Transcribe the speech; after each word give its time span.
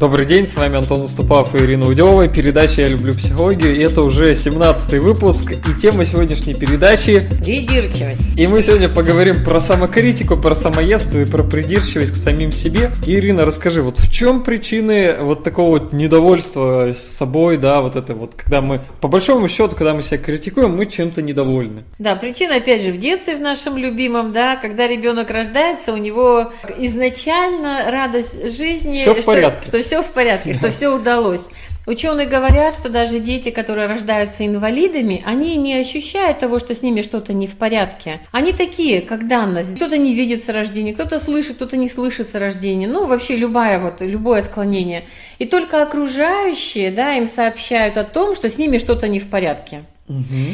Добрый 0.00 0.26
день, 0.26 0.44
с 0.44 0.56
вами 0.56 0.76
Антон 0.76 1.02
Уступав 1.02 1.54
и 1.54 1.58
Ирина 1.58 1.88
Удева, 1.88 2.26
передача 2.26 2.80
«Я 2.80 2.88
люблю 2.88 3.14
психологию», 3.14 3.76
и 3.76 3.80
это 3.80 4.02
уже 4.02 4.34
17 4.34 4.94
выпуск, 4.94 5.52
и 5.52 5.80
тема 5.80 6.04
сегодняшней 6.04 6.54
передачи... 6.54 7.22
Придирчивость. 7.38 8.20
И 8.36 8.44
мы 8.48 8.60
сегодня 8.60 8.88
поговорим 8.88 9.44
про 9.44 9.60
самокритику, 9.60 10.36
про 10.36 10.56
самоедство 10.56 11.20
и 11.20 11.24
про 11.24 11.44
придирчивость 11.44 12.10
к 12.10 12.16
самим 12.16 12.50
себе. 12.50 12.90
И, 13.06 13.14
Ирина, 13.14 13.44
расскажи, 13.44 13.82
вот 13.82 13.98
в 13.98 14.12
чем 14.12 14.42
причины 14.42 15.18
вот 15.20 15.44
такого 15.44 15.78
вот 15.78 15.92
недовольства 15.92 16.92
с 16.92 16.98
собой, 16.98 17.56
да, 17.56 17.80
вот 17.80 17.94
это 17.94 18.16
вот, 18.16 18.34
когда 18.34 18.60
мы, 18.60 18.80
по 19.00 19.06
большому 19.06 19.46
счету, 19.46 19.76
когда 19.76 19.94
мы 19.94 20.02
себя 20.02 20.18
критикуем, 20.18 20.76
мы 20.76 20.86
чем-то 20.86 21.22
недовольны. 21.22 21.84
Да, 22.00 22.16
причина, 22.16 22.56
опять 22.56 22.82
же, 22.82 22.90
в 22.90 22.98
детстве 22.98 23.36
в 23.36 23.40
нашем 23.40 23.78
любимом, 23.78 24.32
да, 24.32 24.56
когда 24.56 24.88
ребенок 24.88 25.30
рождается, 25.30 25.92
у 25.92 25.98
него 25.98 26.50
изначально 26.78 27.92
радость 27.92 28.58
жизни... 28.58 28.94
Все 28.94 29.14
в 29.14 29.24
порядке. 29.24 29.60
Что, 29.68 29.78
что 29.78 29.83
все 29.84 30.02
в 30.02 30.06
порядке, 30.06 30.54
что 30.54 30.70
все 30.70 30.88
удалось. 30.88 31.48
Ученые 31.86 32.26
говорят, 32.26 32.74
что 32.74 32.88
даже 32.88 33.20
дети, 33.20 33.50
которые 33.50 33.86
рождаются 33.86 34.46
инвалидами, 34.46 35.22
они 35.26 35.56
не 35.56 35.74
ощущают 35.74 36.38
того, 36.38 36.58
что 36.58 36.74
с 36.74 36.82
ними 36.82 37.02
что-то 37.02 37.34
не 37.34 37.46
в 37.46 37.56
порядке. 37.56 38.20
Они 38.32 38.52
такие, 38.52 39.02
как 39.02 39.28
данность. 39.28 39.76
Кто-то 39.76 39.98
не 39.98 40.14
видит 40.14 40.42
с 40.42 40.48
рождения, 40.48 40.94
кто-то 40.94 41.20
слышит, 41.20 41.56
кто-то 41.56 41.76
не 41.76 41.88
слышит 41.88 42.30
с 42.30 42.34
рождения. 42.34 42.86
Ну, 42.86 43.04
вообще 43.04 43.36
любое, 43.36 43.78
вот, 43.78 44.00
любое 44.00 44.40
отклонение. 44.40 45.04
И 45.38 45.44
только 45.44 45.82
окружающие 45.82 46.90
да, 46.90 47.16
им 47.16 47.26
сообщают 47.26 47.98
о 47.98 48.04
том, 48.04 48.34
что 48.34 48.48
с 48.48 48.56
ними 48.56 48.78
что-то 48.78 49.06
не 49.06 49.20
в 49.20 49.28
порядке. 49.28 49.84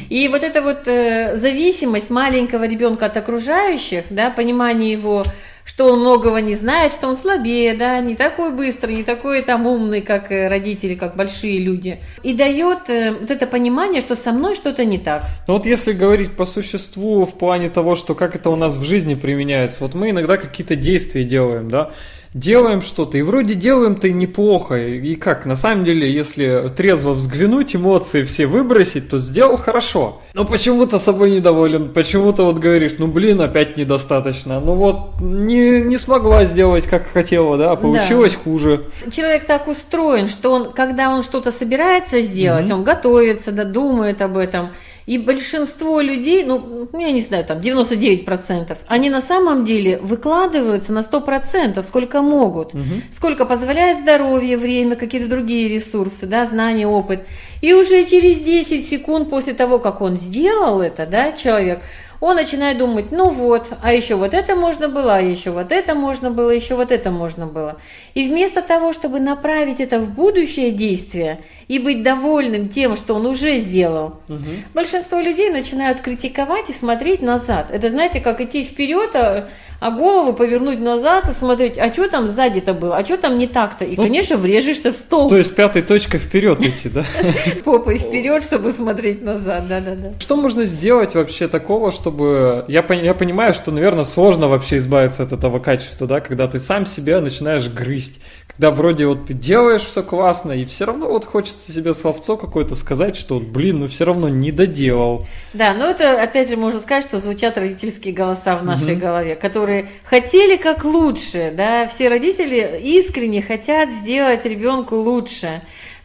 И 0.09 0.29
вот 0.29 0.45
эта 0.45 0.63
вот 0.63 0.87
э, 0.87 1.35
зависимость 1.37 2.09
маленького 2.09 2.69
ребенка 2.69 3.07
от 3.07 3.17
окружающих, 3.17 4.05
да, 4.11 4.31
понимание 4.31 4.93
его 4.93 5.25
что 5.81 5.95
он 5.95 6.01
многого 6.01 6.43
не 6.43 6.55
знает, 6.55 6.93
что 6.93 7.09
он 7.09 7.17
слабее, 7.17 7.73
да, 7.73 7.99
не 8.01 8.15
такой 8.15 8.53
быстрый, 8.53 8.97
не 8.97 9.03
такой 9.03 9.41
там 9.41 9.67
умный, 9.67 10.03
как 10.03 10.31
э, 10.31 10.47
родители, 10.47 10.95
как 10.95 11.17
большие 11.17 11.59
люди. 11.59 12.01
И 12.23 12.35
дает 12.35 12.91
э, 12.91 13.13
вот 13.19 13.31
это 13.31 13.47
понимание, 13.47 14.03
что 14.03 14.15
со 14.15 14.33
мной 14.33 14.55
что-то 14.55 14.85
не 14.85 14.99
так. 14.99 15.25
Ну 15.49 15.55
вот 15.55 15.65
если 15.65 15.95
говорить 15.95 16.37
по 16.37 16.45
существу 16.45 17.25
в 17.25 17.39
плане 17.39 17.71
того, 17.71 17.95
что 17.95 18.15
как 18.15 18.37
это 18.37 18.51
у 18.51 18.57
нас 18.57 18.77
в 18.77 18.85
жизни 18.85 19.15
применяется, 19.15 19.83
вот 19.83 19.95
мы 19.95 20.11
иногда 20.11 20.37
какие-то 20.37 20.77
действия 20.77 21.25
делаем, 21.25 21.71
да, 21.71 21.93
делаем 22.33 22.81
что-то, 22.81 23.19
и 23.19 23.23
вроде 23.23 23.55
делаем-то 23.55 24.11
неплохо. 24.11 24.77
И 24.77 25.15
как, 25.17 25.47
на 25.47 25.57
самом 25.57 25.85
деле, 25.85 26.13
если 26.13 26.71
трезво 26.77 27.13
взглянуть, 27.13 27.75
эмоции 27.75 28.23
все 28.23 28.47
выбросить, 28.47 29.11
то 29.11 29.19
сделал 29.19 29.57
хорошо. 29.57 30.23
Но 30.35 30.45
почему-то 30.45 30.99
собой 30.99 31.31
недоволен, 31.31 31.93
почему-то 31.93 32.45
вот 32.45 32.59
говоришь, 32.59 32.95
ну 32.99 33.09
блин, 33.09 33.41
опять 33.41 33.77
недостаточно. 33.77 34.61
Ну 34.61 34.75
вот, 34.75 35.21
не, 35.21 35.81
не 35.81 35.99
смогла 35.99 36.45
сделать, 36.45 36.87
как 36.87 37.07
хотела, 37.07 37.59
да, 37.59 37.75
получилось 37.75 38.35
да. 38.35 38.39
хуже. 38.39 38.85
Человек 39.11 39.45
так 39.45 39.67
устроен, 39.67 40.29
что 40.29 40.53
он, 40.53 40.73
когда 40.73 41.11
он 41.11 41.23
что-то 41.23 41.51
собирается 41.51 42.21
сделать, 42.21 42.67
угу. 42.67 42.75
он 42.75 42.85
готовится, 42.85 43.51
да, 43.51 43.65
думает 43.65 44.23
об 44.23 44.37
этом. 44.37 44.71
И 45.11 45.19
большинство 45.19 46.01
людей, 46.01 46.45
ну, 46.45 46.89
я 46.93 47.11
не 47.11 47.21
знаю, 47.21 47.45
там 47.45 47.59
99%, 47.59 48.79
они 48.87 49.11
на 49.11 49.21
самом 49.21 49.65
деле 49.65 49.99
выкладываются 49.99 50.93
на 50.93 51.01
100%, 51.01 51.83
сколько 51.83 52.20
могут, 52.23 52.75
угу. 52.75 52.85
сколько 53.13 53.45
позволяет 53.45 53.99
здоровье, 53.99 54.57
время, 54.57 54.97
какие-то 54.97 55.29
другие 55.29 55.69
ресурсы, 55.69 56.27
да, 56.27 56.47
знания, 56.47 56.87
опыт. 56.87 57.23
И 57.61 57.73
уже 57.73 58.05
через 58.05 58.39
10 58.41 58.87
секунд 58.87 59.31
после 59.31 59.55
того, 59.55 59.79
как 59.79 60.01
он 60.01 60.17
сделал 60.17 60.81
это, 60.81 61.07
да, 61.07 61.33
человек, 61.33 61.81
он 62.21 62.37
начинает 62.37 62.79
думать, 62.79 63.13
ну 63.13 63.31
вот, 63.31 63.73
а 63.83 63.93
еще 63.93 64.15
вот 64.15 64.35
это 64.35 64.55
можно 64.55 64.89
было, 64.89 65.17
а 65.17 65.21
еще 65.21 65.51
вот 65.51 65.73
это 65.73 65.95
можно 65.95 66.31
было, 66.31 66.51
еще 66.51 66.75
вот 66.75 66.93
это 66.93 67.11
можно 67.11 67.47
было. 67.47 67.79
И 68.15 68.29
вместо 68.29 68.61
того, 68.61 68.93
чтобы 68.93 69.21
направить 69.21 69.81
это 69.81 69.99
в 69.99 70.11
будущее 70.11 70.71
действие 70.71 71.43
и 71.69 71.79
быть 71.79 72.03
довольным 72.03 72.69
тем, 72.69 72.97
что 72.97 73.15
он 73.15 73.27
уже 73.27 73.59
сделал, 73.59 74.21
угу. 74.29 74.39
большинство 74.75 75.19
людей 75.19 75.51
начинают 75.51 76.01
критиковать 76.01 76.69
и 76.69 76.75
смотреть 76.75 77.23
назад. 77.23 77.69
Это, 77.71 77.91
знаете, 77.91 78.21
как 78.21 78.41
идти 78.41 78.65
вперед, 78.65 79.15
а 79.15 79.49
а 79.81 79.91
голову 79.91 80.35
повернуть 80.35 80.79
назад 80.79 81.29
и 81.29 81.33
смотреть, 81.33 81.79
а 81.79 81.91
что 81.93 82.09
там 82.09 82.27
сзади-то 82.27 82.75
было, 82.75 82.99
а 82.99 83.05
что 83.05 83.17
там 83.17 83.39
не 83.39 83.47
так-то. 83.47 83.87
И, 83.87 83.97
ну, 83.97 84.03
конечно, 84.03 84.37
врежешься 84.37 84.93
в 84.93 84.95
стол. 84.95 85.31
То 85.31 85.39
есть 85.39 85.55
пятой 85.55 85.81
точкой 85.81 86.19
вперед 86.19 86.61
идти, 86.61 86.91
да? 86.91 87.05
Попой 87.65 87.97
вперед, 87.97 88.45
чтобы 88.45 88.73
смотреть 88.73 89.23
назад, 89.23 89.67
да-да-да. 89.69 90.13
Что 90.21 90.37
можно 90.37 90.67
сделать 90.67 91.15
вообще 91.15 91.49
такого, 91.49 91.93
чтобы... 92.11 92.65
Я, 92.69 92.85
я 92.95 93.15
понимаю, 93.15 93.55
что, 93.55 93.71
наверное, 93.71 94.05
сложно 94.05 94.49
вообще 94.49 94.77
избавиться 94.77 95.23
от 95.23 95.33
этого 95.33 95.59
качества, 95.59 96.07
да, 96.07 96.21
когда 96.21 96.49
ты 96.49 96.59
сам 96.59 96.87
себя 96.87 97.21
начинаешь 97.21 97.69
грызть, 97.69 98.21
когда 98.49 98.71
вроде 98.71 99.07
вот 99.07 99.27
ты 99.27 99.35
делаешь 99.35 99.83
все 99.83 100.03
классно, 100.03 100.53
и 100.53 100.65
все 100.65 100.85
равно 100.85 101.09
вот 101.09 101.25
хочется 101.25 101.73
себе 101.73 101.95
словцо 101.95 102.37
какое-то 102.37 102.75
сказать, 102.75 103.17
что, 103.17 103.41
блин, 103.41 103.81
ну 103.81 103.87
все 103.87 104.05
равно 104.05 104.29
не 104.29 104.51
доделал. 104.53 105.27
Да, 105.55 105.73
но 105.75 105.87
это, 105.87 106.21
опять 106.21 106.51
же, 106.51 106.57
можно 106.57 106.81
сказать, 106.81 107.05
что 107.05 107.19
звучат 107.19 107.57
родительские 107.57 108.13
голоса 108.13 108.57
в 108.57 108.65
нашей 108.65 108.97
голове, 108.97 109.37
которые 109.37 109.61
которые 109.61 109.89
хотели 110.05 110.57
как 110.57 110.85
лучше, 110.85 111.53
да, 111.55 111.87
все 111.87 112.09
родители 112.09 112.81
искренне 112.83 113.43
хотят 113.43 113.91
сделать 113.91 114.45
ребенку 114.47 114.97
лучше. 114.97 115.61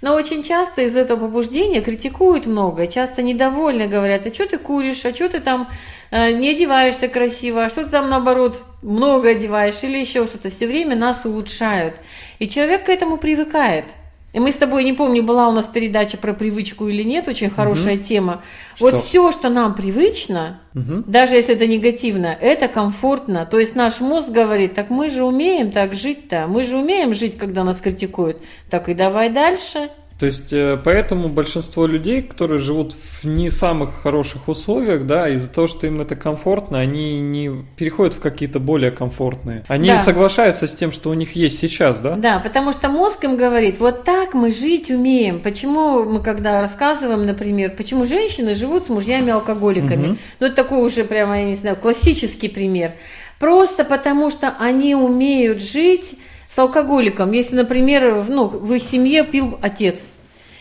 Но 0.06 0.14
очень 0.14 0.44
часто 0.44 0.84
из 0.84 0.96
этого 0.96 1.22
побуждения 1.22 1.82
критикуют 1.82 2.46
много, 2.46 2.86
часто 2.86 3.24
недовольны, 3.24 3.88
говорят, 3.88 4.28
а 4.28 4.32
что 4.32 4.46
ты 4.46 4.60
куришь, 4.60 5.04
а 5.04 5.16
что 5.16 5.30
ты 5.30 5.40
там 5.40 5.68
э, 6.12 6.32
не 6.32 6.52
одеваешься 6.52 7.08
красиво, 7.08 7.66
а 7.66 7.70
что 7.70 7.86
ты 7.86 7.90
там 7.90 8.08
наоборот 8.08 8.66
много 8.84 9.30
одеваешь 9.30 9.82
или 9.82 9.98
еще 9.98 10.28
что-то. 10.28 10.52
Все 10.52 10.68
время 10.68 10.96
нас 10.96 11.26
улучшают. 11.26 11.96
И 12.38 12.48
человек 12.48 12.86
к 12.86 12.90
этому 12.90 13.18
привыкает. 13.18 13.88
И 14.36 14.40
мы 14.40 14.52
с 14.52 14.56
тобой, 14.56 14.84
не 14.84 14.92
помню, 14.92 15.24
была 15.24 15.48
у 15.48 15.54
нас 15.54 15.70
передача 15.70 16.18
про 16.18 16.34
привычку 16.34 16.90
или 16.90 17.04
нет, 17.04 17.30
очень 17.30 17.50
хорошая 17.50 17.96
угу. 17.96 18.04
тема. 18.04 18.44
Что? 18.76 18.86
Вот 18.86 18.96
все, 18.96 19.32
что 19.32 19.48
нам 19.48 19.74
привычно, 19.74 20.60
угу. 20.74 21.04
даже 21.08 21.36
если 21.36 21.56
это 21.56 21.66
негативно, 21.68 22.38
это 22.42 22.68
комфортно. 22.68 23.48
То 23.50 23.60
есть 23.60 23.78
наш 23.78 24.02
мозг 24.02 24.32
говорит, 24.32 24.74
так 24.74 24.90
мы 24.90 25.10
же 25.10 25.24
умеем 25.24 25.72
так 25.72 25.96
жить-то, 25.96 26.48
мы 26.48 26.66
же 26.66 26.76
умеем 26.76 27.14
жить, 27.14 27.38
когда 27.38 27.64
нас 27.64 27.80
критикуют. 27.80 28.42
Так 28.70 28.90
и 28.90 28.94
давай 28.94 29.30
дальше. 29.30 29.88
То 30.20 30.28
есть, 30.28 30.54
э, 30.54 30.80
поэтому 30.82 31.28
большинство 31.28 31.86
людей, 31.86 32.22
которые 32.22 32.60
живут 32.60 32.94
в 32.94 33.26
не 33.26 33.50
самых 33.50 33.96
хороших 34.02 34.48
условиях, 34.48 35.06
да, 35.06 35.28
из-за 35.30 35.50
того, 35.50 35.68
что 35.68 35.88
им 35.88 36.00
это 36.00 36.16
комфортно, 36.16 36.80
они 36.80 37.20
не 37.20 37.52
переходят 37.76 38.14
в 38.14 38.22
какие-то 38.22 38.60
более 38.60 38.92
комфортные. 38.92 39.66
Они 39.68 39.90
да. 39.90 39.98
соглашаются 39.98 40.68
с 40.68 40.74
тем, 40.74 40.94
что 40.94 41.10
у 41.10 41.14
них 41.14 41.36
есть 41.36 41.60
сейчас, 41.60 42.00
да? 42.00 42.16
Да, 42.16 42.40
потому 42.40 42.72
что 42.72 42.88
мозг 42.88 43.26
им 43.26 43.36
говорит, 43.36 43.80
вот 43.80 44.06
так 44.06 44.34
мы 44.34 44.54
жить 44.54 44.90
умеем. 44.90 45.42
Почему 45.42 46.06
мы, 46.06 46.24
когда 46.24 46.62
рассказываем, 46.62 47.26
например, 47.26 47.72
почему 47.76 48.06
женщины 48.06 48.56
живут 48.56 48.86
с 48.86 48.90
мужьями-алкоголиками? 48.90 50.08
Угу. 50.08 50.18
Ну, 50.40 50.48
это 50.48 50.56
такой 50.56 50.86
уже 50.86 51.04
прямо, 51.04 51.40
я 51.40 51.46
не 51.46 51.56
знаю, 51.56 51.76
классический 51.76 52.48
пример. 52.48 52.92
Просто 53.38 53.84
потому 53.84 54.30
что 54.30 54.54
они 54.60 54.96
умеют 54.96 55.62
жить 55.62 56.16
с 56.50 56.58
алкоголиком, 56.58 57.32
если, 57.32 57.56
например, 57.56 58.26
ну, 58.28 58.46
в 58.46 58.74
их 58.74 58.82
семье 58.82 59.24
пил 59.26 59.58
отец. 59.62 60.12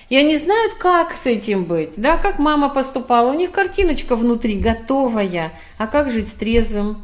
И 0.08 0.16
они 0.16 0.36
знают, 0.36 0.74
как 0.74 1.12
с 1.12 1.26
этим 1.26 1.64
быть, 1.64 1.94
да, 1.96 2.16
как 2.16 2.38
мама 2.38 2.68
поступала. 2.68 3.30
У 3.30 3.34
них 3.34 3.50
картиночка 3.50 4.16
внутри 4.16 4.58
готовая. 4.58 5.52
А 5.78 5.86
как 5.86 6.10
жить 6.10 6.28
с 6.28 6.32
трезвым? 6.32 7.02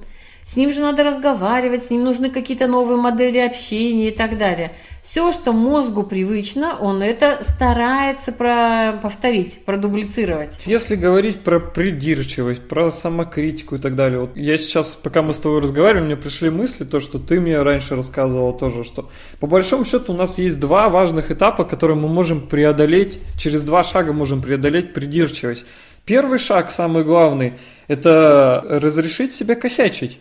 С 0.50 0.56
ним 0.56 0.72
же 0.72 0.80
надо 0.80 1.04
разговаривать, 1.04 1.84
с 1.84 1.90
ним 1.90 2.02
нужны 2.02 2.28
какие-то 2.28 2.66
новые 2.66 3.00
модели 3.00 3.38
общения 3.38 4.08
и 4.08 4.10
так 4.12 4.36
далее. 4.36 4.72
Все, 5.00 5.30
что 5.30 5.52
мозгу 5.52 6.02
привычно, 6.02 6.76
он 6.76 7.02
это 7.02 7.38
старается 7.42 8.32
про 8.32 8.98
повторить, 9.00 9.64
продублицировать. 9.64 10.50
Если 10.66 10.96
говорить 10.96 11.44
про 11.44 11.60
придирчивость, 11.60 12.66
про 12.66 12.90
самокритику 12.90 13.76
и 13.76 13.78
так 13.78 13.94
далее, 13.94 14.22
вот 14.22 14.36
я 14.36 14.56
сейчас, 14.56 14.96
пока 14.96 15.22
мы 15.22 15.34
с 15.34 15.38
тобой 15.38 15.60
разговаривали, 15.60 16.06
мне 16.06 16.16
пришли 16.16 16.50
мысли, 16.50 16.82
то, 16.82 16.98
что 16.98 17.20
ты 17.20 17.38
мне 17.38 17.62
раньше 17.62 17.94
рассказывал 17.94 18.52
тоже, 18.52 18.82
что 18.82 19.08
по 19.38 19.46
большому 19.46 19.84
счету 19.84 20.12
у 20.12 20.16
нас 20.16 20.36
есть 20.38 20.58
два 20.58 20.88
важных 20.88 21.30
этапа, 21.30 21.62
которые 21.62 21.96
мы 21.96 22.08
можем 22.08 22.40
преодолеть, 22.40 23.20
через 23.38 23.62
два 23.62 23.84
шага 23.84 24.12
можем 24.12 24.42
преодолеть 24.42 24.94
придирчивость. 24.94 25.64
Первый 26.04 26.40
шаг, 26.40 26.72
самый 26.72 27.04
главный, 27.04 27.52
это 27.86 28.64
разрешить 28.68 29.32
себе 29.32 29.54
косячить. 29.54 30.18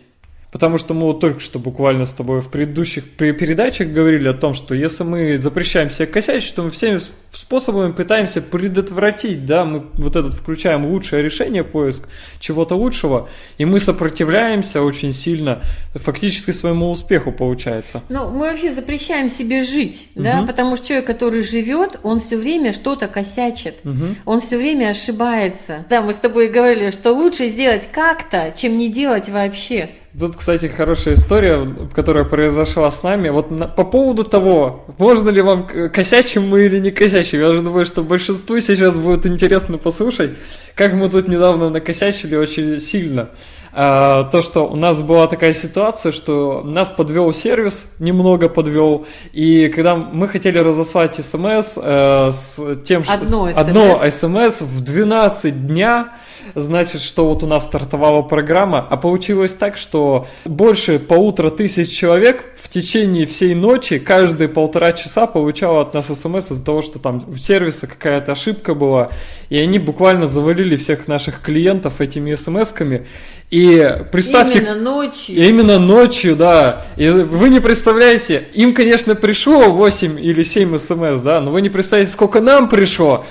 Потому 0.50 0.78
что 0.78 0.94
мы 0.94 1.02
вот 1.02 1.20
только 1.20 1.40
что 1.40 1.58
буквально 1.58 2.04
с 2.04 2.12
тобой 2.12 2.40
в 2.40 2.50
предыдущих 2.50 3.08
передачах 3.10 3.88
говорили 3.88 4.28
о 4.28 4.34
том, 4.34 4.54
что 4.54 4.74
если 4.74 5.04
мы 5.04 5.38
запрещаем 5.38 5.90
себе 5.90 6.06
косячить, 6.06 6.54
то 6.54 6.62
мы 6.62 6.70
всеми 6.70 7.00
способами 7.32 7.92
пытаемся 7.92 8.42
предотвратить, 8.42 9.46
да, 9.46 9.64
мы 9.64 9.84
вот 9.94 10.16
этот 10.16 10.34
включаем 10.34 10.86
лучшее 10.86 11.22
решение, 11.22 11.62
поиск 11.62 12.08
чего-то 12.40 12.74
лучшего, 12.74 13.28
и 13.58 13.64
мы 13.64 13.78
сопротивляемся 13.78 14.82
очень 14.82 15.12
сильно 15.12 15.62
фактически 15.94 16.50
своему 16.50 16.90
успеху 16.90 17.30
получается. 17.30 18.02
Ну, 18.08 18.30
мы 18.30 18.50
вообще 18.50 18.72
запрещаем 18.72 19.28
себе 19.28 19.62
жить, 19.62 20.08
угу. 20.16 20.24
да, 20.24 20.42
потому 20.42 20.76
что 20.76 20.88
человек, 20.88 21.06
который 21.06 21.42
живет, 21.42 22.00
он 22.02 22.18
все 22.18 22.36
время 22.36 22.72
что-то 22.72 23.06
косячит, 23.06 23.78
угу. 23.84 24.16
он 24.24 24.40
все 24.40 24.56
время 24.56 24.88
ошибается. 24.88 25.84
Да, 25.88 26.02
мы 26.02 26.12
с 26.12 26.16
тобой 26.16 26.48
говорили, 26.48 26.90
что 26.90 27.12
лучше 27.12 27.48
сделать 27.48 27.88
как-то, 27.92 28.52
чем 28.56 28.76
не 28.76 28.90
делать 28.90 29.28
вообще. 29.28 29.90
Тут, 30.18 30.34
кстати, 30.34 30.66
хорошая 30.66 31.14
история, 31.14 31.64
которая 31.94 32.24
произошла 32.24 32.90
с 32.90 33.04
нами. 33.04 33.28
Вот 33.28 33.52
на, 33.52 33.68
по 33.68 33.84
поводу 33.84 34.24
того, 34.24 34.84
можно 34.98 35.30
ли 35.30 35.40
вам 35.40 35.68
косячим 35.92 36.48
мы 36.48 36.64
или 36.64 36.80
не 36.80 36.90
косячим. 36.90 37.38
Я 37.38 37.48
же 37.48 37.62
думаю, 37.62 37.86
что 37.86 38.02
большинству 38.02 38.58
сейчас 38.58 38.96
будет 38.96 39.24
интересно 39.24 39.78
послушать, 39.78 40.32
как 40.74 40.94
мы 40.94 41.08
тут 41.08 41.28
недавно 41.28 41.70
накосячили 41.70 42.34
очень 42.34 42.80
сильно. 42.80 43.30
А, 43.72 44.24
то, 44.24 44.42
что 44.42 44.66
у 44.66 44.74
нас 44.74 45.00
была 45.00 45.28
такая 45.28 45.54
ситуация, 45.54 46.10
что 46.10 46.62
нас 46.64 46.90
подвел 46.90 47.32
сервис, 47.32 47.92
немного 48.00 48.48
подвел, 48.48 49.06
и 49.32 49.68
когда 49.68 49.94
мы 49.94 50.26
хотели 50.26 50.58
разослать 50.58 51.14
смс 51.24 51.78
э, 51.80 52.30
с 52.32 52.76
тем, 52.84 53.04
что 53.04 53.14
одно, 53.14 53.50
одно 53.54 54.10
смс 54.10 54.62
в 54.62 54.82
12 54.82 55.68
дня, 55.68 56.14
значит, 56.54 57.02
что 57.02 57.28
вот 57.28 57.42
у 57.42 57.46
нас 57.46 57.64
стартовала 57.64 58.22
программа, 58.22 58.86
а 58.88 58.96
получилось 58.96 59.54
так, 59.54 59.76
что 59.76 60.26
больше 60.44 60.98
полутора 60.98 61.50
тысяч 61.50 61.90
человек 61.90 62.44
в 62.56 62.68
течение 62.68 63.26
всей 63.26 63.54
ночи 63.54 63.98
каждые 63.98 64.48
полтора 64.48 64.92
часа 64.92 65.26
получало 65.26 65.82
от 65.82 65.94
нас 65.94 66.06
смс 66.06 66.50
из-за 66.50 66.64
того, 66.64 66.82
что 66.82 66.98
там 66.98 67.24
у 67.28 67.36
сервиса 67.36 67.86
какая-то 67.86 68.32
ошибка 68.32 68.74
была, 68.74 69.10
и 69.48 69.58
они 69.58 69.78
буквально 69.78 70.26
завалили 70.26 70.76
всех 70.76 71.08
наших 71.08 71.40
клиентов 71.40 72.00
этими 72.00 72.34
смс-ками, 72.34 73.06
и 73.50 74.04
представьте... 74.12 74.60
Именно 74.60 74.74
ночью. 74.76 75.34
Именно 75.34 75.78
ночью, 75.80 76.36
да. 76.36 76.86
И 76.96 77.08
вы 77.08 77.48
не 77.48 77.58
представляете, 77.58 78.44
им, 78.54 78.74
конечно, 78.74 79.16
пришло 79.16 79.72
8 79.72 80.20
или 80.20 80.42
7 80.44 80.78
смс, 80.78 81.20
да, 81.20 81.40
но 81.40 81.50
вы 81.50 81.60
не 81.60 81.68
представляете, 81.68 82.12
сколько 82.12 82.40
нам 82.40 82.68
пришло. 82.68 83.24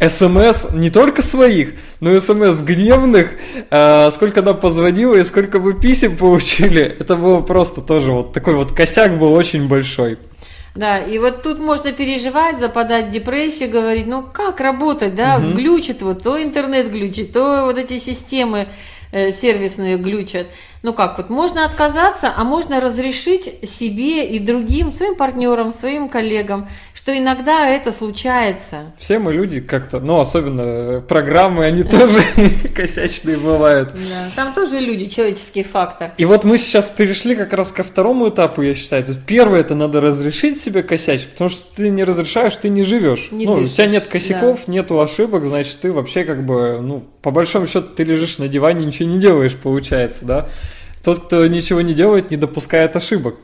СМС 0.00 0.72
не 0.72 0.90
только 0.90 1.22
своих, 1.22 1.74
но 2.00 2.12
и 2.12 2.20
СМС 2.20 2.60
гневных, 2.60 3.30
э, 3.70 4.10
сколько 4.12 4.42
нам 4.42 4.58
позвонило 4.58 5.14
и 5.14 5.24
сколько 5.24 5.58
мы 5.58 5.72
писем 5.72 6.16
получили. 6.16 6.82
Это 6.82 7.16
было 7.16 7.40
просто 7.40 7.80
тоже 7.80 8.12
вот 8.12 8.32
такой 8.32 8.54
вот 8.54 8.72
косяк 8.72 9.18
был 9.18 9.32
очень 9.32 9.68
большой. 9.68 10.18
Да, 10.74 10.98
и 10.98 11.18
вот 11.18 11.42
тут 11.42 11.58
можно 11.58 11.92
переживать, 11.92 12.58
западать 12.58 13.06
в 13.06 13.10
депрессию, 13.10 13.70
говорить, 13.70 14.06
ну 14.06 14.22
как 14.22 14.60
работать, 14.60 15.14
да, 15.14 15.38
угу. 15.38 15.54
глючит 15.54 16.02
вот, 16.02 16.22
то 16.22 16.42
интернет 16.42 16.90
глючит, 16.90 17.32
то 17.32 17.64
вот 17.64 17.78
эти 17.78 17.98
системы 17.98 18.68
э, 19.12 19.30
сервисные 19.30 19.96
глючат. 19.96 20.46
Ну 20.82 20.92
как, 20.92 21.16
вот 21.16 21.30
можно 21.30 21.64
отказаться, 21.64 22.32
а 22.36 22.44
можно 22.44 22.80
разрешить 22.80 23.68
себе 23.68 24.26
и 24.26 24.38
другим, 24.38 24.92
своим 24.92 25.16
партнерам, 25.16 25.70
своим 25.70 26.08
коллегам, 26.08 26.68
что 27.06 27.16
иногда 27.16 27.68
это 27.68 27.92
случается. 27.92 28.92
Все 28.98 29.18
мы 29.18 29.32
люди 29.32 29.60
как-то, 29.60 30.00
ну, 30.00 30.18
особенно 30.18 31.00
программы, 31.00 31.64
они 31.64 31.84
тоже 31.84 32.20
косячные 32.74 33.36
бывают. 33.36 33.92
Да, 33.92 34.30
там 34.34 34.52
тоже 34.52 34.80
люди, 34.80 35.06
человеческий 35.06 35.62
фактор. 35.62 36.12
И 36.18 36.24
вот 36.24 36.44
мы 36.44 36.58
сейчас 36.58 36.88
перешли 36.88 37.36
как 37.36 37.52
раз 37.52 37.70
ко 37.70 37.84
второму 37.84 38.28
этапу, 38.28 38.62
я 38.62 38.74
считаю. 38.74 39.04
Есть 39.06 39.22
первое, 39.24 39.60
это 39.60 39.74
надо 39.74 40.00
разрешить 40.00 40.60
себе 40.60 40.82
косячить, 40.82 41.30
потому 41.30 41.48
что 41.48 41.76
ты 41.76 41.90
не 41.90 42.02
разрешаешь, 42.02 42.56
ты 42.56 42.68
не 42.68 42.82
живешь. 42.82 43.28
Не 43.30 43.46
ну, 43.46 43.54
дышишь, 43.54 43.74
у 43.74 43.76
тебя 43.76 43.86
нет 43.86 44.06
косяков, 44.06 44.60
да. 44.66 44.72
нету 44.72 45.00
ошибок, 45.00 45.44
значит, 45.44 45.78
ты 45.80 45.92
вообще 45.92 46.24
как 46.24 46.44
бы, 46.44 46.80
ну, 46.82 47.04
по 47.22 47.30
большому 47.30 47.66
счету, 47.68 47.86
ты 47.94 48.02
лежишь 48.02 48.38
на 48.38 48.48
диване, 48.48 48.84
ничего 48.84 49.08
не 49.08 49.18
делаешь, 49.18 49.54
получается, 49.54 50.24
да. 50.24 50.48
Тот, 51.06 51.26
кто 51.26 51.46
ничего 51.46 51.82
не 51.82 51.94
делает, 51.94 52.32
не 52.32 52.36
допускает 52.36 52.96
ошибок. 52.96 53.36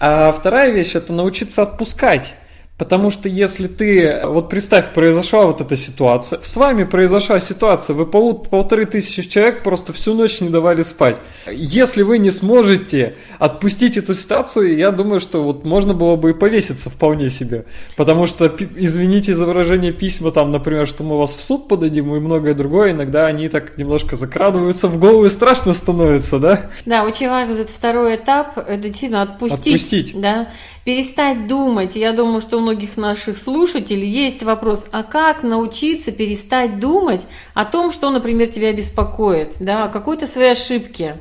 А 0.00 0.32
вторая 0.32 0.70
вещь– 0.70 0.92
это 0.94 1.12
научиться 1.12 1.60
отпускать. 1.60 2.32
Потому 2.76 3.10
что 3.10 3.28
если 3.28 3.68
ты, 3.68 4.22
вот 4.24 4.48
представь, 4.48 4.92
произошла 4.92 5.46
вот 5.46 5.60
эта 5.60 5.76
ситуация, 5.76 6.40
с 6.42 6.56
вами 6.56 6.82
произошла 6.82 7.38
ситуация, 7.38 7.94
вы 7.94 8.04
пол, 8.04 8.34
полторы 8.34 8.84
тысячи 8.84 9.22
человек 9.22 9.62
просто 9.62 9.92
всю 9.92 10.14
ночь 10.14 10.40
не 10.40 10.48
давали 10.48 10.82
спать. 10.82 11.18
Если 11.48 12.02
вы 12.02 12.18
не 12.18 12.32
сможете 12.32 13.14
отпустить 13.38 13.96
эту 13.96 14.16
ситуацию, 14.16 14.76
я 14.76 14.90
думаю, 14.90 15.20
что 15.20 15.44
вот 15.44 15.64
можно 15.64 15.94
было 15.94 16.16
бы 16.16 16.30
и 16.30 16.34
повеситься 16.34 16.90
вполне 16.90 17.30
себе. 17.30 17.64
Потому 17.96 18.26
что, 18.26 18.52
извините 18.74 19.36
за 19.36 19.46
выражение 19.46 19.92
письма, 19.92 20.32
там, 20.32 20.50
например, 20.50 20.88
что 20.88 21.04
мы 21.04 21.16
вас 21.16 21.36
в 21.36 21.42
суд 21.44 21.68
подадим 21.68 22.12
и 22.16 22.18
многое 22.18 22.54
другое, 22.54 22.90
иногда 22.90 23.26
они 23.26 23.48
так 23.48 23.78
немножко 23.78 24.16
закрадываются 24.16 24.88
в 24.88 24.98
голову 24.98 25.26
и 25.26 25.28
страшно 25.28 25.74
становится, 25.74 26.40
да? 26.40 26.70
Да, 26.86 27.04
очень 27.04 27.28
важно 27.28 27.52
этот 27.52 27.70
второй 27.70 28.16
этап, 28.16 28.58
это 28.58 28.78
действительно 28.78 29.22
отпустить. 29.22 29.76
Отпустить. 29.76 30.20
Да, 30.20 30.48
перестать 30.84 31.46
думать. 31.46 31.94
Я 31.94 32.12
думаю, 32.12 32.40
что 32.40 32.64
многих 32.74 32.96
наших 32.96 33.36
слушателей 33.36 34.08
есть 34.08 34.42
вопрос, 34.42 34.86
а 34.90 35.04
как 35.04 35.42
научиться 35.42 36.10
перестать 36.10 36.80
думать 36.80 37.22
о 37.54 37.64
том, 37.64 37.92
что, 37.92 38.10
например, 38.10 38.48
тебя 38.48 38.72
беспокоит, 38.72 39.54
да, 39.60 39.84
о 39.84 39.88
какой-то 39.88 40.26
своей 40.26 40.52
ошибке. 40.52 41.16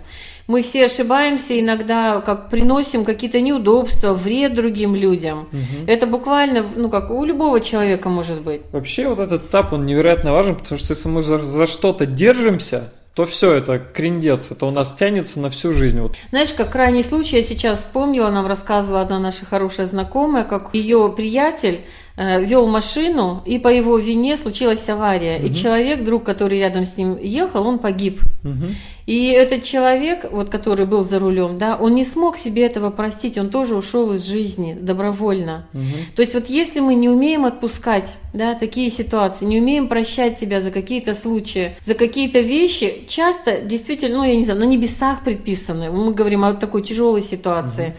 Мы 0.48 0.62
все 0.62 0.86
ошибаемся, 0.86 1.58
иногда 1.58 2.20
как 2.20 2.50
приносим 2.50 3.06
какие-то 3.06 3.40
неудобства, 3.40 4.14
вред 4.14 4.56
другим 4.56 4.94
людям. 4.94 5.48
Угу. 5.52 5.88
Это 5.88 6.06
буквально, 6.06 6.66
ну 6.76 6.90
как 6.90 7.12
у 7.12 7.24
любого 7.24 7.62
человека 7.62 8.10
может 8.10 8.42
быть. 8.42 8.62
Вообще 8.74 9.08
вот 9.08 9.20
этот 9.20 9.46
этап, 9.46 9.72
он 9.72 9.86
невероятно 9.86 10.34
важен, 10.34 10.56
потому 10.56 10.80
что 10.80 10.94
если 10.94 11.08
мы 11.08 11.24
за, 11.24 11.40
за 11.40 11.66
что-то 11.66 12.06
держимся, 12.06 12.92
то 13.14 13.26
все 13.26 13.54
это 13.54 13.78
криндец, 13.78 14.50
это 14.50 14.66
у 14.66 14.72
нас 14.72 14.96
тянется 14.96 15.40
на 15.40 15.50
всю 15.50 15.74
жизнь. 15.74 16.00
Вот. 16.00 16.16
Знаешь, 16.32 16.54
как 16.54 16.72
крайний 16.72 17.04
случай, 17.04 17.38
я 17.38 17.44
сейчас 17.44 17.82
вспомнила, 17.82 18.30
нам 18.30 18.48
рассказывала 18.48 19.02
одна 19.02 19.20
наша 19.20 19.46
хорошая 19.46 19.86
знакомая, 19.86 20.44
как 20.44 20.74
ее 20.74 21.14
приятель 21.16 21.82
вел 22.16 22.68
машину, 22.68 23.42
и 23.46 23.58
по 23.58 23.68
его 23.68 23.98
вине 23.98 24.38
случилась 24.38 24.88
авария. 24.90 25.38
Угу. 25.38 25.46
И 25.46 25.54
человек, 25.54 26.04
друг, 26.04 26.24
который 26.24 26.60
рядом 26.60 26.86
с 26.86 26.98
ним 26.98 27.18
ехал, 27.18 27.66
он 27.66 27.80
погиб. 27.80 28.22
Угу. 28.44 28.66
И 29.06 29.28
этот 29.28 29.64
человек, 29.64 30.32
вот, 30.32 30.50
который 30.50 30.86
был 30.86 31.04
за 31.04 31.20
рулем, 31.20 31.58
да, 31.58 31.76
он 31.76 31.94
не 31.96 32.06
смог 32.06 32.38
себе 32.38 32.66
этого 32.66 32.90
простить, 32.90 33.38
он 33.38 33.50
тоже 33.50 33.76
ушел 33.76 34.14
из 34.14 34.26
жизни 34.26 34.78
добровольно. 34.80 35.68
Угу. 35.74 36.16
То 36.16 36.22
есть 36.22 36.34
вот 36.36 36.50
если 36.50 36.80
мы 36.80 36.96
не 36.96 37.10
умеем 37.10 37.46
отпускать 37.46 38.14
да, 38.34 38.54
такие 38.54 38.90
ситуации, 38.90 39.46
не 39.46 39.60
умеем 39.60 39.88
прощать 39.88 40.40
себя 40.40 40.62
за 40.62 40.72
какие-то 40.72 41.14
случаи, 41.14 41.76
за 41.84 41.96
какие-то 41.96 42.40
вещи, 42.40 43.06
часто 43.10 43.60
действительно, 43.60 44.20
ну 44.20 44.24
я 44.24 44.36
не 44.36 44.44
знаю, 44.44 44.60
на 44.60 44.66
небесах 44.66 45.24
предписаны, 45.24 45.92
мы 45.92 46.14
говорим 46.14 46.46
о 46.46 46.54
такой 46.54 46.84
тяжелой 46.84 47.22
ситуации. 47.22 47.88
Угу 47.88 47.96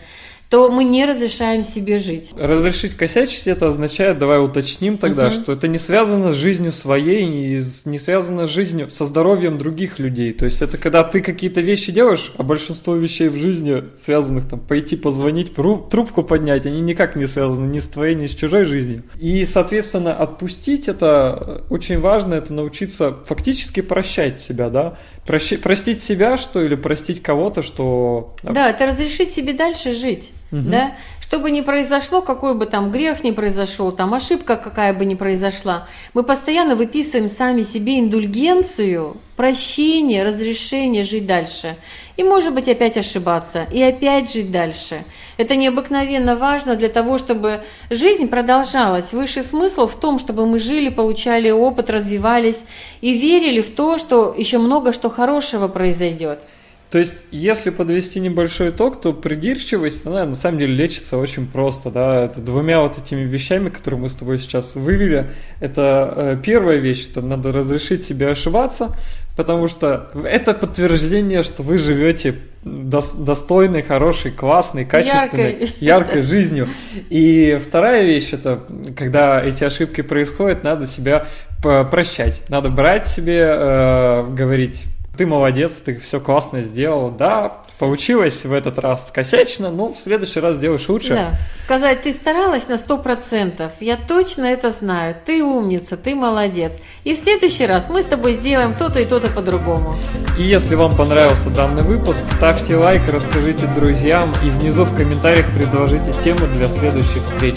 то 0.54 0.70
мы 0.70 0.84
не 0.84 1.04
разрешаем 1.04 1.64
себе 1.64 1.98
жить. 1.98 2.30
Разрешить 2.38 2.94
косячить 2.94 3.48
это 3.48 3.66
означает, 3.66 4.18
давай 4.18 4.38
уточним 4.38 4.98
тогда, 4.98 5.26
угу. 5.26 5.34
что 5.34 5.52
это 5.52 5.66
не 5.66 5.78
связано 5.78 6.32
с 6.32 6.36
жизнью 6.36 6.70
своей, 6.70 7.26
не 7.26 7.98
связано 7.98 8.46
с 8.46 8.50
жизнью, 8.50 8.88
со 8.88 9.04
здоровьем 9.04 9.58
других 9.58 9.98
людей. 9.98 10.32
То 10.32 10.44
есть 10.44 10.62
это 10.62 10.78
когда 10.78 11.02
ты 11.02 11.22
какие-то 11.22 11.60
вещи 11.60 11.90
делаешь, 11.90 12.32
а 12.36 12.44
большинство 12.44 12.94
вещей 12.94 13.30
в 13.30 13.36
жизни 13.36 13.82
связанных 13.96 14.48
там 14.48 14.60
пойти 14.60 14.94
позвонить, 14.94 15.56
трубку 15.56 16.22
поднять, 16.22 16.66
они 16.66 16.82
никак 16.82 17.16
не 17.16 17.26
связаны 17.26 17.68
ни 17.68 17.80
с 17.80 17.88
твоей, 17.88 18.14
ни 18.14 18.26
с 18.26 18.30
чужой 18.36 18.64
жизнью. 18.64 19.02
И, 19.18 19.44
соответственно, 19.46 20.14
отпустить 20.14 20.86
это 20.86 21.64
очень 21.68 21.98
важно, 21.98 22.34
это 22.34 22.52
научиться 22.52 23.12
фактически 23.26 23.82
прощать 23.82 24.40
себя, 24.40 24.70
да, 24.70 24.98
Прощи, 25.26 25.56
простить 25.56 26.02
себя, 26.02 26.36
что 26.36 26.62
или 26.62 26.74
простить 26.74 27.22
кого-то, 27.22 27.62
что... 27.62 28.36
Да, 28.42 28.68
это 28.68 28.86
разрешить 28.86 29.32
себе 29.32 29.54
дальше 29.54 29.92
жить. 29.92 30.30
Угу. 30.52 30.62
Да? 30.70 30.92
Что 31.20 31.38
бы 31.38 31.50
ни 31.50 31.62
произошло, 31.62 32.20
какой 32.20 32.54
бы 32.54 32.66
там 32.66 32.92
грех 32.92 33.24
ни 33.24 33.32
произошел, 33.32 33.90
там 33.90 34.14
ошибка 34.14 34.56
какая 34.56 34.94
бы 34.94 35.04
ни 35.04 35.14
произошла, 35.14 35.88
мы 36.12 36.22
постоянно 36.22 36.76
выписываем 36.76 37.28
сами 37.28 37.62
себе 37.62 37.98
индульгенцию, 37.98 39.16
прощение, 39.36 40.22
разрешение 40.22 41.02
жить 41.02 41.26
дальше. 41.26 41.76
И, 42.16 42.22
может 42.22 42.54
быть, 42.54 42.68
опять 42.68 42.96
ошибаться, 42.96 43.66
и 43.72 43.82
опять 43.82 44.32
жить 44.32 44.52
дальше. 44.52 45.02
Это 45.36 45.56
необыкновенно 45.56 46.36
важно 46.36 46.76
для 46.76 46.88
того, 46.88 47.18
чтобы 47.18 47.64
жизнь 47.90 48.28
продолжалась. 48.28 49.12
Высший 49.12 49.42
смысл 49.42 49.88
в 49.88 49.96
том, 49.96 50.20
чтобы 50.20 50.46
мы 50.46 50.60
жили, 50.60 50.88
получали 50.88 51.50
опыт, 51.50 51.90
развивались 51.90 52.64
и 53.00 53.14
верили 53.14 53.60
в 53.60 53.74
то, 53.74 53.98
что 53.98 54.32
еще 54.36 54.58
много 54.58 54.92
что 54.92 55.10
хорошего 55.10 55.66
произойдет. 55.66 56.40
То 56.90 56.98
есть, 56.98 57.16
если 57.32 57.70
подвести 57.70 58.20
небольшой 58.20 58.70
итог, 58.70 59.00
то 59.00 59.12
придирчивость, 59.12 60.06
она 60.06 60.26
на 60.26 60.34
самом 60.34 60.60
деле 60.60 60.74
лечится 60.74 61.18
очень 61.18 61.46
просто, 61.46 61.90
да, 61.90 62.24
это 62.24 62.40
двумя 62.40 62.80
вот 62.80 62.98
этими 62.98 63.22
вещами, 63.22 63.68
которые 63.68 64.00
мы 64.00 64.08
с 64.08 64.14
тобой 64.14 64.38
сейчас 64.38 64.76
вывели. 64.76 65.30
Это 65.58 66.12
э, 66.14 66.38
первая 66.40 66.76
вещь, 66.76 67.08
это 67.10 67.20
надо 67.20 67.50
разрешить 67.50 68.04
себе 68.04 68.28
ошибаться, 68.28 68.96
потому 69.36 69.66
что 69.66 70.10
это 70.24 70.54
подтверждение, 70.54 71.42
что 71.42 71.64
вы 71.64 71.78
живете 71.78 72.36
достойной, 72.64 73.82
хорошей, 73.82 74.30
классной, 74.30 74.84
качественной, 74.84 75.52
яркой, 75.52 75.74
яркой 75.80 76.22
жизнью. 76.22 76.68
И 77.10 77.60
вторая 77.60 78.04
вещь, 78.04 78.32
это 78.32 78.60
когда 78.96 79.42
эти 79.42 79.64
ошибки 79.64 80.02
происходят, 80.02 80.62
надо 80.62 80.86
себя 80.86 81.26
прощать, 81.60 82.42
надо 82.48 82.68
брать 82.68 83.06
себе, 83.06 83.40
э, 83.40 84.26
говорить 84.30 84.84
ты 85.16 85.26
молодец, 85.26 85.82
ты 85.84 85.98
все 85.98 86.20
классно 86.20 86.62
сделал, 86.62 87.10
да, 87.10 87.58
получилось 87.78 88.44
в 88.44 88.52
этот 88.52 88.78
раз 88.78 89.10
косячно, 89.12 89.70
но 89.70 89.92
в 89.92 89.96
следующий 89.96 90.40
раз 90.40 90.56
сделаешь 90.56 90.88
лучше. 90.88 91.14
Да, 91.14 91.32
сказать, 91.64 92.02
ты 92.02 92.12
старалась 92.12 92.68
на 92.68 92.78
сто 92.78 92.98
процентов, 92.98 93.72
я 93.80 93.96
точно 93.96 94.46
это 94.46 94.70
знаю, 94.70 95.14
ты 95.24 95.42
умница, 95.42 95.96
ты 95.96 96.14
молодец. 96.14 96.72
И 97.04 97.14
в 97.14 97.18
следующий 97.18 97.66
раз 97.66 97.88
мы 97.88 98.02
с 98.02 98.06
тобой 98.06 98.34
сделаем 98.34 98.74
то-то 98.74 99.00
и 99.00 99.04
то-то 99.04 99.28
по-другому. 99.28 99.96
И 100.38 100.42
если 100.42 100.74
вам 100.74 100.96
понравился 100.96 101.50
данный 101.50 101.82
выпуск, 101.82 102.22
ставьте 102.36 102.76
лайк, 102.76 103.02
расскажите 103.12 103.66
друзьям 103.66 104.28
и 104.44 104.50
внизу 104.50 104.84
в 104.84 104.96
комментариях 104.96 105.46
предложите 105.54 106.12
темы 106.12 106.46
для 106.48 106.68
следующих 106.68 107.22
встреч. 107.22 107.56